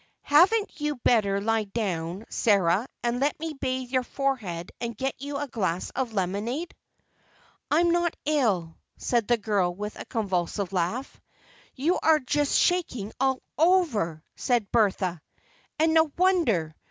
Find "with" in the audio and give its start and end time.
9.75-9.99